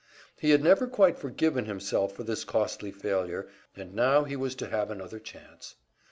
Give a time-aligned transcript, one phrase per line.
[0.39, 4.67] He had never quite forgiven himself for this costly failure, and now he was to
[4.69, 5.75] have another chance.